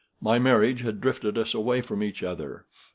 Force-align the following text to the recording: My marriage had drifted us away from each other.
My 0.19 0.39
marriage 0.39 0.81
had 0.81 0.99
drifted 0.99 1.37
us 1.37 1.53
away 1.53 1.81
from 1.83 2.01
each 2.01 2.23
other. 2.23 2.65